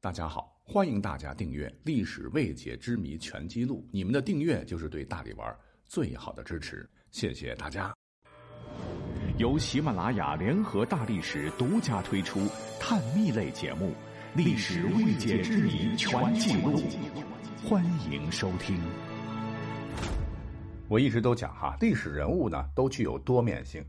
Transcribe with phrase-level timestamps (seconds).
[0.00, 3.84] 大家好，欢迎大家订阅《历史未解之谜全记录》。
[3.90, 7.92] 你们的订阅就是对大力丸最好的支持，谢谢大家。
[9.38, 12.46] 由喜马拉雅联合大历史独家推出
[12.78, 13.88] 探秘类节目
[14.36, 16.78] 《历史未解之谜全记录》，
[17.68, 18.80] 欢迎收听。
[20.86, 23.84] 我一直都讲哈，历史人物呢都具有多面性。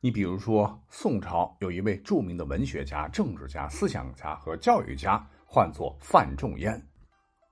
[0.00, 5.24] 你比如说，宋朝有一位著名的文学家、政治家、思想家和教育家。
[5.54, 6.82] 唤作范仲淹，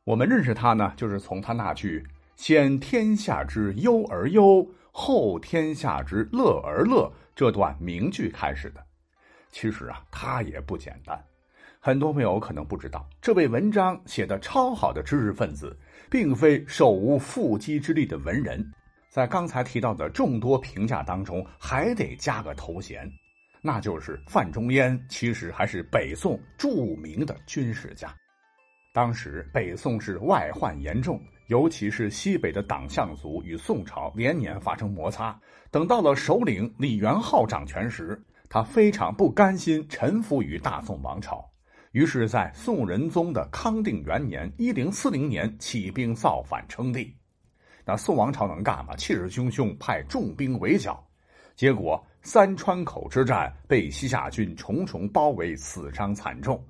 [0.02, 8.84] 我们认识他呢，就是从他那句“先天下之忧而忧，后天下之乐而乐”这段名句开始的。
[9.52, 11.24] 其实啊，他也不简单。
[11.78, 15.78] 很多朋友可能不知道，这位文章写的超好的知识分子，
[16.10, 18.68] 并非手无缚鸡之力的文人。
[19.10, 23.08] 在刚才提到的众多评价当中，还得加个头衔。
[23.64, 28.12] 那就是范仲淹，其实还是北宋著名的军事家。
[28.92, 35.38] 当时北宋是外患严重，尤其是西北的党项族与宋朝连年发生摩擦。
[35.70, 38.20] 等到了首领李元昊掌权时，
[38.50, 41.48] 他非常不甘心臣服于大宋王朝，
[41.92, 47.16] 于是，在宋仁宗的康定元年（一零四零年）起兵造反称帝。
[47.84, 48.94] 那宋王朝能干吗？
[48.96, 51.02] 气势汹汹，派重兵围剿。
[51.54, 56.62] 结果三川口之战被西夏军重重包围，死伤惨重。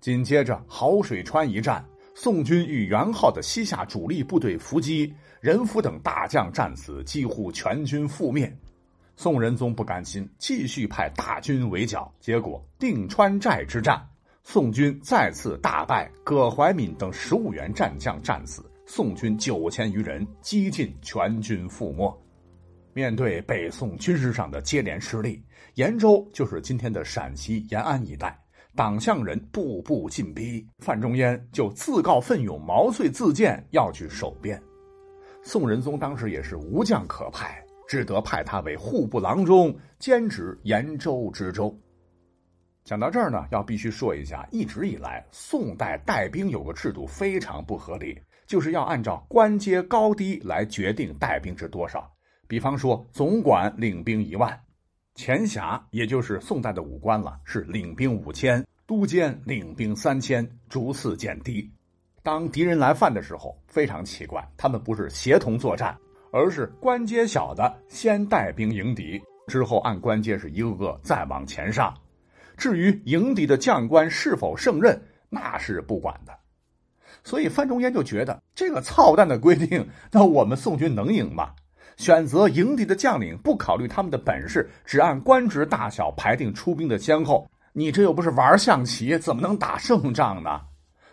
[0.00, 8.56] 紧接着好水川一战，宋军与元昊的西夏主力部队伏击，任福等大将战死，几乎全军覆灭。
[9.16, 12.10] 宋仁宗不甘心，继续派大军围剿。
[12.20, 14.00] 结果定川寨之战，
[14.44, 22.16] 宋军再次大败，葛怀敏等十五员战将战死，宋军九千余人几近全军覆没。
[22.92, 25.42] 面对北宋军事上的接连失利，
[25.74, 28.36] 延州就是今天的陕西延安一带，
[28.74, 34.60] 党项人步步进逼，范仲淹就自告奋勇，毛遂自荐要去守边。
[35.42, 41.74] 宋仁宗当时也是无将可派，只得派他为户部郎中，兼职延州知州。
[42.82, 52.10] 讲到这儿呢，要必须说一下，一直以来宋代带兵有个制度非常不合理，就是要按照官阶高低来决定带兵是多少。
[52.50, 54.60] 比方说，总管领兵一万，
[55.14, 61.70] 前辖也就是宋代的武官了，是领兵五千，都监领兵三千，逐次减敌。
[62.24, 65.96] 当敌人来犯的时候，非常奇怪，他们不是协同作战，
[66.32, 71.96] 而是官阶小的先带兵迎敌，之后按官阶是一个个再往前上。
[72.56, 76.36] 至于迎敌的将官是否胜任，那是不管的。
[77.22, 81.54] 所以范仲淹就觉得这个操蛋的规定，那我们宋军能赢吗？
[82.00, 87.46] 选择迎敌的将领，不考虑他们的本事，只按官职大小排定出兵的先后。
[87.74, 90.62] 你这又不是玩象棋，怎么能打胜仗呢？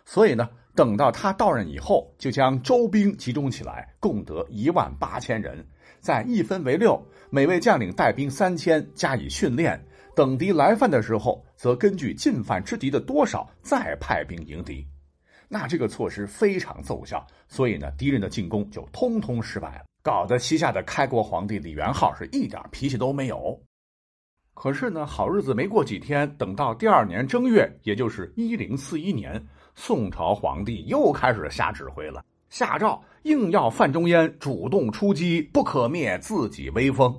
[0.05, 5.61] 所以呢，等到他到任以后，就将周兵集中起来，共得一万八千人，
[5.99, 9.77] 再一分为六，每位将领带兵三千，加以训练。
[10.15, 14.87] 等敌来犯的时候，则根据进犯之敌的多少，再派兵迎敌。
[15.49, 19.83] 那这个措施非常奏效，所以呢，敌人的进攻就通通失败了。
[20.07, 23.62] 搞得西夏的开国皇帝李元昊是一点脾气都没有。
[24.53, 29.45] 可是呢，好日子没过几天，等到第二年正月，也就是一零四一年，
[29.75, 37.13] 宋朝皇帝又开始瞎指挥了，下诏硬要范仲淹主动出击，不可灭自己威风。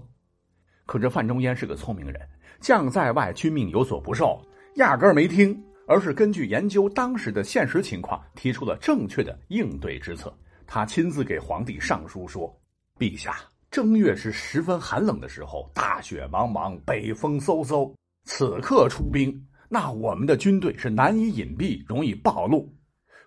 [0.86, 2.26] 可这范仲淹是个聪明人，
[2.58, 4.40] 将在外，君命有所不受，
[4.76, 10.34] 压根儿没听，而是根据研究当时的现实情况，提出了正确的应对之策。
[10.66, 12.50] 他亲自给皇帝上书说。
[12.98, 13.36] 陛下，
[13.70, 17.90] 正月是十分寒冷的时候，大雪茫茫，北风嗖嗖。
[18.24, 22.68] 此刻出兵，那我们的军队是难以隐蔽，容易暴露。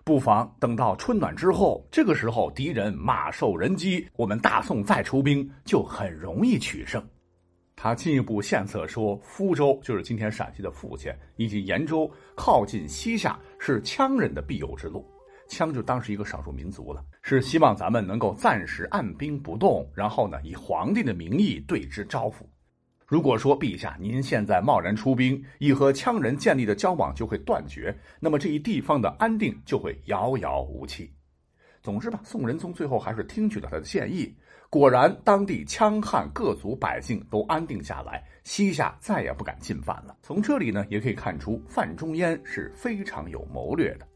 [0.04, 7.02] 不妨等到春暖之后，这个时候敌人马受人饥，我们大宋再出兵就很容易取胜。
[7.74, 15.04] 他进一步献策说，福州就是今天陕西的富县，以及延州靠近西夏，是羌人的必由之路。
[15.52, 22.36] 羌就当是一个少数民族了，是希望咱们能够暂时按兵不动，然后呢，以皇帝的名义对之招抚。
[23.06, 31.12] 如果说陛下您现在贸然出兵，一和羌人建立的交往就会断绝，那么这一地方的安定就会遥遥无期。
[31.82, 34.34] 总之吧，宋仁宗最后还是听取了他的建议，
[34.70, 40.16] 果然当地羌汉各族百姓都安定下来，西夏再也不敢进犯了。
[40.22, 44.06] 从这里呢，也可以看出范仲淹是非常有谋略的。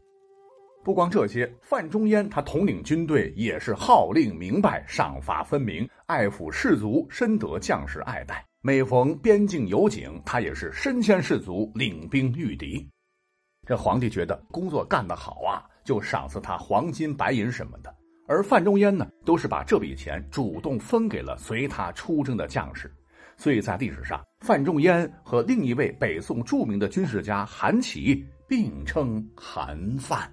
[0.87, 8.41] 不光这些，范仲淹他统领军队也是号令明白、赏罚分明，爱抚士卒，深得将士爱戴。
[8.61, 12.89] 每逢边境有警，他也是身先士卒，领兵御敌。
[13.67, 17.93] 这皇帝觉得工作干得好啊，就赏赐他黄金白银什么的。
[18.25, 22.89] 而范仲淹呢，都是把这笔钱主动分给了随他出征的将士。
[23.35, 30.31] 所以在历史上，范仲淹和另一位北宋著名的军事家韩琦并称韩范。